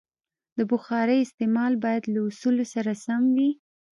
[0.57, 3.51] د بخارۍ استعمال باید له اصولو سره سم وي.